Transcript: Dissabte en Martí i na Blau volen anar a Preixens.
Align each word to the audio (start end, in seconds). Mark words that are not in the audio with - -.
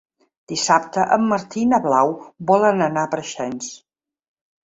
Dissabte 0.51 1.03
en 1.17 1.27
Martí 1.33 1.59
i 1.65 1.67
na 1.73 1.79
Blau 1.83 2.15
volen 2.53 2.83
anar 2.87 3.03
a 3.05 3.09
Preixens. 3.13 3.71